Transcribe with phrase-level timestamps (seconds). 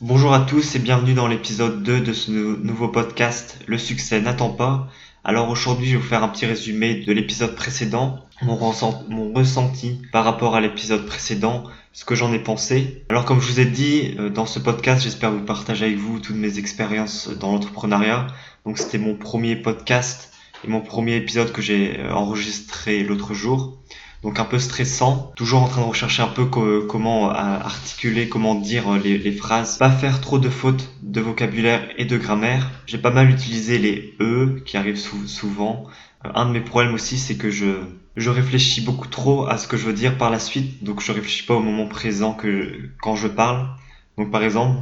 [0.00, 4.50] Bonjour à tous et bienvenue dans l'épisode 2 de ce nouveau podcast Le succès n'attend
[4.50, 4.86] pas.
[5.24, 10.24] Alors aujourd'hui je vais vous faire un petit résumé de l'épisode précédent, mon, ressenti par
[10.24, 13.04] rapport à l'épisode précédent, ce que j'en ai pensé.
[13.08, 16.20] Alors comme je vous ai dit euh, dans ce podcast, j'espère vous partager avec vous
[16.20, 18.28] toutes mes expériences dans l'entrepreneuriat.
[18.66, 20.32] Donc c'était mon premier podcast
[20.64, 23.76] et mon premier épisode que j'ai euh, enregistré l'autre jour
[24.22, 28.56] donc un peu stressant, toujours en train de rechercher un peu comment euh, articuler, comment
[28.56, 32.70] dire euh, les, phrases, pas faire trop de fautes de vocabulaire et de grammaire.
[32.86, 35.84] J'ai pas mal utilisé les e qui arrivent souvent.
[36.24, 39.76] Euh, un de mes problèmes aussi, c'est que je réfléchis beaucoup trop à ce que
[39.76, 43.14] je veux dire par la suite, donc je réfléchis pas au moment présent que quand
[43.14, 43.68] je parle.
[44.16, 44.80] Donc par exemple,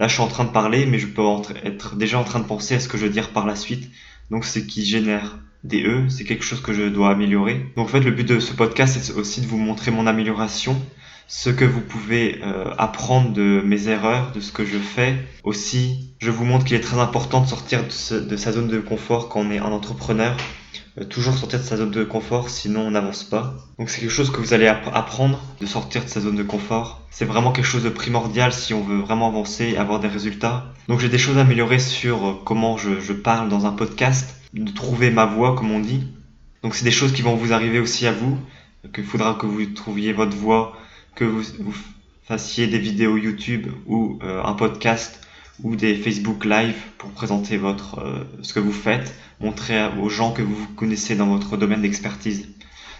[0.00, 1.22] là je suis en train de parler, mais je peux
[1.62, 3.90] être déjà en train de penser à ce que je veux dire par la suite.
[4.30, 7.66] Donc c'est qui génère des E, c'est quelque chose que je dois améliorer.
[7.76, 10.80] Donc en fait le but de ce podcast c'est aussi de vous montrer mon amélioration,
[11.28, 15.14] ce que vous pouvez euh, apprendre de mes erreurs, de ce que je fais.
[15.44, 17.90] Aussi, je vous montre qu'il est très important de sortir de,
[18.36, 20.34] sa zone de confort quand on est un entrepreneur.
[20.98, 23.54] Euh, toujours sortir de sa zone de confort, sinon on n'avance pas.
[23.78, 27.02] Donc c'est quelque chose que vous allez apprendre, de sortir de sa zone de confort.
[27.10, 30.72] C'est vraiment quelque chose de primordial si on veut vraiment avancer et avoir des résultats.
[30.88, 34.70] Donc j'ai des choses à améliorer sur euh, comment je parle dans un podcast de
[34.72, 36.02] trouver ma voie, comme on dit.
[36.62, 38.38] Donc c'est des choses qui vont vous arriver aussi à vous,
[38.92, 40.76] qu'il faudra que vous trouviez votre voie,
[41.14, 41.42] que vous,
[42.24, 45.26] fassiez des vidéos YouTube ou euh, un podcast
[45.62, 50.32] ou des Facebook Live pour présenter votre euh, ce que vous faites, montrer aux gens
[50.32, 52.48] que vous connaissez dans votre domaine d'expertise.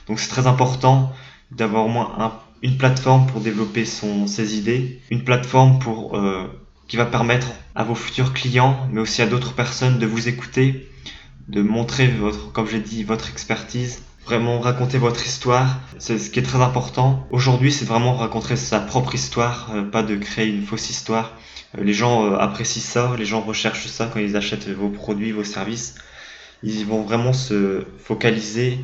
[0.07, 1.13] Donc c'est très important
[1.51, 6.47] d'avoir au moins une plateforme pour développer son, ses idées, une plateforme pour euh,
[6.89, 10.89] qui va permettre à vos futurs clients, mais aussi à d'autres personnes de vous écouter
[11.49, 15.81] de montrer votre, comme j'ai dit, votre expertise, vraiment raconter votre histoire.
[15.99, 17.27] C'est ce qui est très important.
[17.31, 21.33] Aujourd'hui, c'est vraiment raconter sa propre histoire, euh, pas de créer une fausse histoire.
[21.77, 25.33] Euh, les gens euh, apprécient ça, les gens recherchent ça quand ils achètent vos produits,
[25.33, 25.95] vos services.
[26.63, 28.79] Ils vont vraiment se focaliser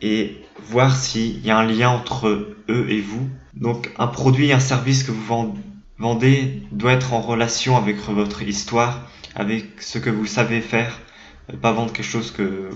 [0.00, 2.28] et voir s'il y a un lien entre
[2.68, 3.28] eux et vous.
[3.54, 5.54] Donc un produit, un service que vous
[5.98, 11.00] vendez doit être en relation avec votre histoire, avec ce que vous savez faire,
[11.56, 12.70] pas vendre quelque chose que,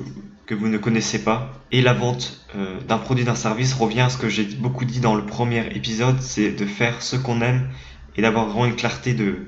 [0.46, 1.52] que vous ne connaissez pas.
[1.70, 5.00] Et la vente euh, d'un produit, d'un service revient à ce que j'ai beaucoup dit
[5.00, 7.68] dans le premier épisode, c'est de faire ce qu'on aime
[8.16, 9.46] et d'avoir vraiment une clarté de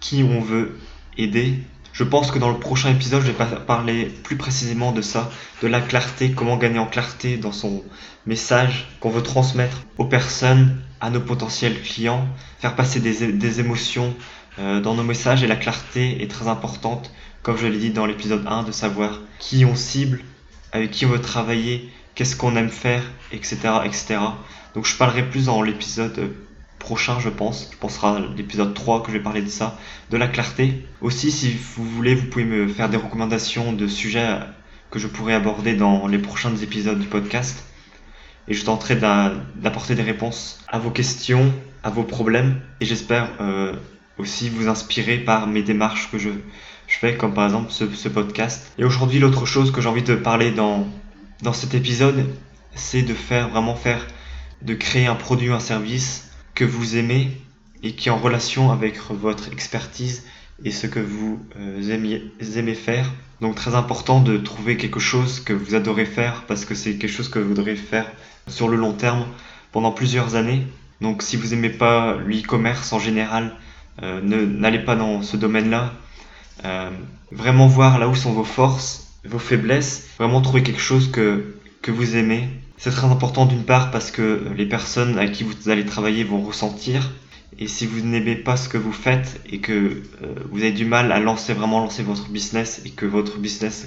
[0.00, 0.78] qui on veut
[1.16, 1.58] aider.
[1.92, 5.30] Je pense que dans le prochain épisode, je vais parler plus précisément de ça,
[5.62, 7.82] de la clarté, comment gagner en clarté dans son
[8.26, 12.26] message qu'on veut transmettre aux personnes, à nos potentiels clients,
[12.60, 14.14] faire passer des, des émotions
[14.58, 17.10] euh, dans nos messages et la clarté est très importante
[17.42, 20.20] comme je l'ai dit dans l'épisode 1, de savoir qui on cible,
[20.72, 24.18] avec qui on veut travailler, qu'est-ce qu'on aime faire, etc., etc.
[24.74, 26.30] Donc je parlerai plus dans l'épisode
[26.78, 27.70] prochain, je pense.
[27.72, 29.78] Je pensera l'épisode 3 que je vais parler de ça,
[30.10, 30.86] de la clarté.
[31.00, 34.38] Aussi, si vous voulez, vous pouvez me faire des recommandations de sujets
[34.90, 37.64] que je pourrais aborder dans les prochains épisodes du podcast.
[38.48, 41.52] Et je tenterai d'apporter des réponses à vos questions,
[41.82, 42.60] à vos problèmes.
[42.80, 43.74] Et j'espère euh,
[44.18, 46.30] aussi vous inspirer par mes démarches que je,
[46.86, 48.72] je fais, comme par exemple ce, podcast.
[48.78, 50.86] Et aujourd'hui, l'autre chose que j'ai envie de parler dans,
[51.42, 52.26] dans cet épisode,
[52.74, 54.06] c'est de faire vraiment faire,
[54.62, 57.30] de créer un produit un service que vous aimez
[57.82, 60.24] et qui est en relation avec votre expertise
[60.64, 62.22] et ce que vous euh, aimez,
[62.56, 63.10] aimez faire.
[63.40, 67.10] Donc très important de trouver quelque chose que vous adorez faire parce que c'est quelque
[67.10, 68.10] chose que vous voudrez faire
[68.46, 69.26] sur le long terme
[69.72, 70.66] pendant plusieurs années.
[71.00, 73.56] Donc si vous n'aimez pas l'e-commerce en général,
[74.02, 75.92] euh, n'allez pas dans ce domaine-là.
[76.64, 76.90] Euh,
[77.30, 81.90] vraiment voir là où sont vos forces, vos faiblesses, vraiment trouver quelque chose que, que
[81.90, 82.48] vous aimez.
[82.78, 86.42] C'est très important d'une part parce que les personnes avec qui vous allez travailler vont
[86.42, 87.10] ressentir.
[87.58, 90.84] Et si vous n'aimez pas ce que vous faites et que euh, vous avez du
[90.84, 93.86] mal à lancer vraiment lancer votre business et que votre business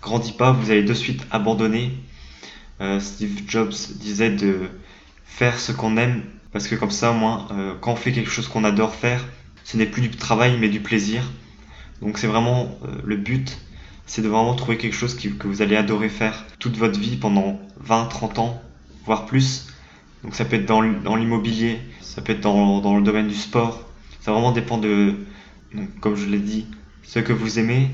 [0.00, 1.92] grandit pas, vous allez de suite abandonner.
[2.98, 4.68] Steve Jobs disait de
[5.24, 8.46] faire ce qu'on aime parce que comme ça, moi, euh, quand on fait quelque chose
[8.46, 9.24] qu'on adore faire,
[9.64, 11.22] ce n'est plus du travail mais du plaisir.
[12.02, 13.58] Donc c'est vraiment euh, le but,
[14.06, 17.60] c'est de vraiment trouver quelque chose que vous allez adorer faire toute votre vie pendant
[17.80, 18.62] 20, 30 ans,
[19.06, 19.68] voire plus.
[20.24, 23.88] Donc ça peut être dans, l'immobilier, ça peut être dans, le domaine du sport.
[24.20, 25.14] Ça vraiment dépend de,
[26.00, 26.66] comme je l'ai dit,
[27.04, 27.90] ce que vous aimez.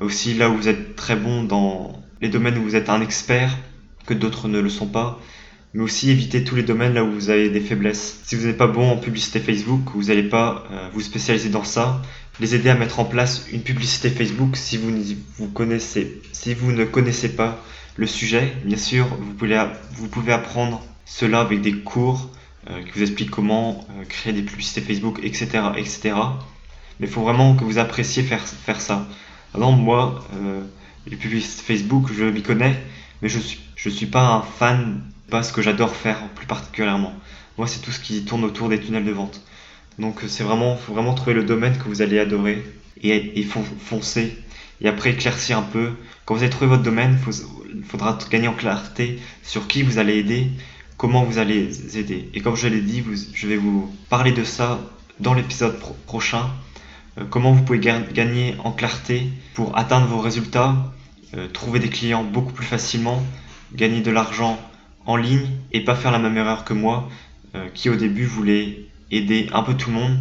[0.00, 3.56] Aussi là où vous êtes très bon dans les domaines où vous êtes un expert,
[4.06, 5.20] que d'autres ne le sont pas
[5.74, 8.20] mais aussi éviter tous les domaines là où vous avez des faiblesses.
[8.24, 11.64] Si vous n'êtes pas bon en publicité Facebook, vous n'allez pas euh, vous spécialiser dans
[11.64, 12.02] ça.
[12.40, 14.90] Les aider à mettre en place une publicité Facebook si vous,
[15.38, 17.62] vous, ne connaissez pas
[17.96, 18.54] le sujet.
[18.64, 22.30] Bien sûr, vous pouvez, apprendre cela avec des cours
[22.70, 25.46] euh, qui vous expliquent comment euh, créer des publicités Facebook, etc.,
[25.76, 26.14] etc.
[27.00, 29.06] Mais il faut vraiment que vous appréciez faire, ça.
[29.54, 30.62] Alors moi, euh,
[31.06, 32.82] les publicités Facebook, je m'y connais,
[33.20, 37.12] mais je suis, je suis pas un fan, pas ce que j'adore faire plus particulièrement.
[37.58, 39.42] Moi, c'est tout ce qui tourne autour des tunnels de vente.
[39.98, 42.62] Donc c'est vraiment, faut vraiment trouver le domaine que vous allez adorer
[43.02, 44.36] et, et foncer.
[44.80, 45.92] Et après éclaircir un peu.
[46.24, 47.18] Quand vous avez trouvé votre domaine,
[47.74, 50.48] il faudra gagner en clarté sur qui vous allez aider,
[50.96, 52.28] comment vous allez aider.
[52.34, 53.02] Et comme je l'ai dit,
[53.34, 54.80] je vais vous parler de ça
[55.20, 56.50] dans l'épisode prochain.
[57.18, 60.92] Euh, comment vous pouvez gagner en clarté pour atteindre vos résultats,
[61.34, 63.22] euh, trouver des clients beaucoup plus facilement,
[63.74, 64.58] gagner de l'argent
[65.06, 67.08] en ligne et pas faire la même erreur que moi
[67.54, 70.18] euh, qui au début voulait aider un peu tout le monde.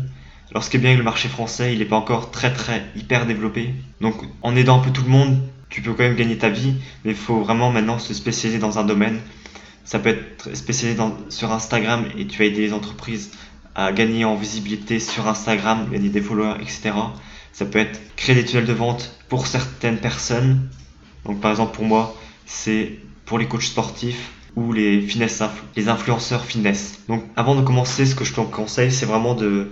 [0.53, 3.73] Est bien avec le marché français, il n'est pas encore très très hyper développé.
[4.01, 5.39] Donc en aidant un peu tout le monde,
[5.69, 6.73] tu peux quand même gagner ta vie,
[7.05, 9.19] mais il faut vraiment maintenant se spécialiser dans un domaine.
[9.85, 13.31] Ça peut être spécialisé sur Instagram et tu vas aider les entreprises
[13.75, 16.91] à gagner en visibilité sur Instagram, gagner des followers, etc.
[17.53, 20.67] Ça peut être créer des tunnels de vente pour certaines personnes.
[21.25, 22.13] Donc par exemple pour moi,
[22.45, 25.41] c'est pour les coachs sportifs ou les finesse
[25.75, 26.99] les influenceurs finesse.
[27.07, 29.71] Donc avant de commencer, ce que je te conseille, c'est vraiment de,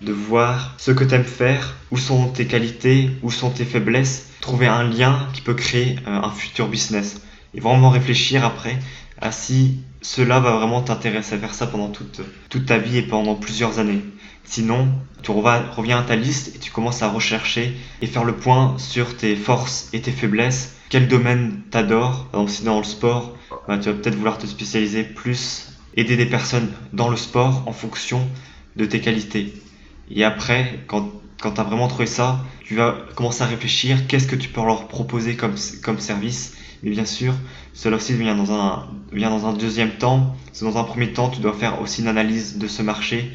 [0.00, 4.30] de voir ce que tu aimes faire, où sont tes qualités, où sont tes faiblesses,
[4.40, 7.22] trouver un lien qui peut créer euh, un futur business.
[7.54, 8.78] Et vraiment réfléchir après
[9.20, 13.02] à si cela va vraiment t'intéresser à faire ça pendant toute, toute ta vie et
[13.02, 14.02] pendant plusieurs années.
[14.44, 14.88] Sinon,
[15.22, 19.16] tu reviens à ta liste et tu commences à rechercher et faire le point sur
[19.16, 20.76] tes forces et tes faiblesses.
[20.90, 23.36] Quel domaine t'adore Par exemple, si dans le sport,
[23.68, 27.72] bah, tu vas peut-être vouloir te spécialiser plus, aider des personnes dans le sport en
[27.72, 28.28] fonction
[28.74, 29.54] de tes qualités.
[30.10, 31.08] Et après, quand,
[31.40, 34.64] quand tu as vraiment trouvé ça, tu vas commencer à réfléchir qu'est-ce que tu peux
[34.64, 35.54] leur proposer comme,
[35.84, 36.56] comme service?
[36.82, 37.34] Mais bien sûr,
[37.72, 40.34] cela aussi vient dans un, vient dans un deuxième temps.
[40.60, 43.30] Dans un premier temps, tu dois faire aussi une analyse de ce marché.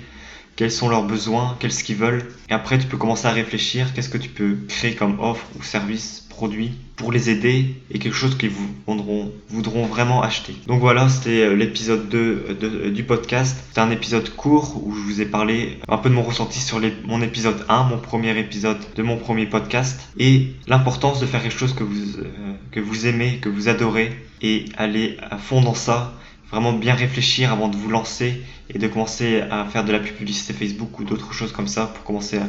[0.57, 2.27] Quels sont leurs besoins, qu'est-ce qu'ils veulent?
[2.49, 5.63] Et après, tu peux commencer à réfléchir qu'est-ce que tu peux créer comme offre ou
[5.63, 8.51] service produit pour les aider et quelque chose qu'ils
[8.85, 10.53] voudront, voudront vraiment acheter.
[10.67, 13.57] Donc voilà, c'était euh, l'épisode 2 euh, euh, du podcast.
[13.69, 16.81] C'était un épisode court où je vous ai parlé un peu de mon ressenti sur
[17.05, 21.57] mon épisode 1, mon premier épisode de mon premier podcast et l'importance de faire quelque
[21.57, 22.23] chose vous,
[22.71, 24.11] que vous aimez, que vous adorez
[24.41, 26.13] et aller à fond dans ça
[26.51, 28.41] vraiment bien réfléchir avant de vous lancer
[28.73, 32.03] et de commencer à faire de la publicité Facebook ou d'autres choses comme ça pour
[32.03, 32.39] commencer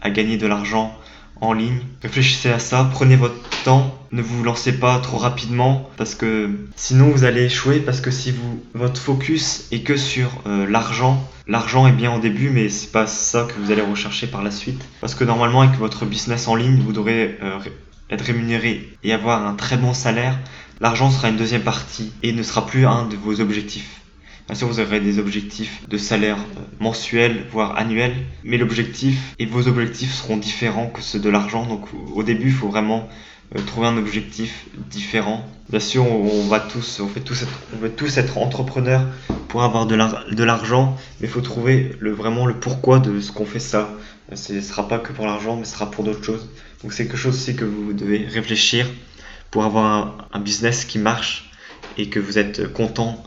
[0.00, 0.98] à gagner de l'argent
[1.42, 1.80] en ligne.
[2.02, 3.34] Réfléchissez à ça, prenez votre
[3.64, 8.12] temps, ne vous lancez pas trop rapidement parce que sinon vous allez échouer parce que
[8.12, 12.68] si vous votre focus est que sur euh, l'argent, l'argent est bien au début mais
[12.68, 16.06] c'est pas ça que vous allez rechercher par la suite parce que normalement avec votre
[16.06, 17.58] business en ligne, vous devrez euh,
[18.08, 20.38] être rémunéré et avoir un très bon salaire.
[20.80, 24.01] L'argent sera une deuxième partie et ne sera plus un de vos objectifs.
[24.52, 28.12] Bien sûr, vous aurez des objectifs de salaire euh, mensuel, voire annuel,
[28.44, 31.64] mais l'objectif et vos objectifs seront différents que ceux de l'argent.
[31.64, 33.08] Donc au début, il faut vraiment
[33.56, 35.42] euh, trouver un objectif différent.
[35.70, 37.32] Bien sûr, on va tous, on être,
[37.80, 39.06] veut tous être entrepreneurs
[39.48, 43.58] pour avoir de l'argent, mais il faut trouver vraiment le pourquoi de ce qu'on fait
[43.58, 43.88] ça.
[44.34, 46.50] Ce ne sera pas que pour l'argent, mais ce sera pour d'autres choses.
[46.82, 48.86] Donc c'est quelque chose aussi que vous devez réfléchir
[49.50, 51.50] pour avoir un, business qui marche
[51.96, 53.22] et que vous êtes content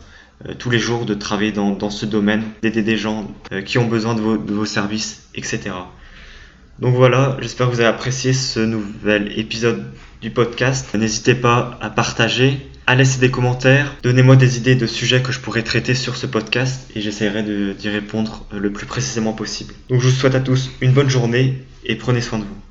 [0.59, 4.15] tous les jours de travailler dans, ce domaine, d'aider des gens euh, qui ont besoin
[4.15, 5.71] de vos, services, etc.
[6.79, 9.85] Donc voilà, j'espère que vous avez apprécié ce nouvel épisode
[10.21, 10.93] du podcast.
[10.93, 15.39] N'hésitez pas à partager, à laisser des commentaires, donnez-moi des idées de sujets que je
[15.39, 19.73] pourrais traiter sur ce podcast et j'essaierai d'y répondre le plus précisément possible.
[19.89, 22.55] Donc je vous souhaite à tous une bonne journée et prenez soin de vous.